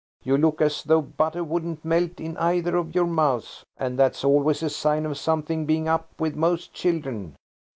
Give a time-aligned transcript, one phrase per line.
[0.23, 4.63] You look as though butter wouldn't melt in either of your mouths, and that's always
[4.63, 7.35] a sign of something being up with most children."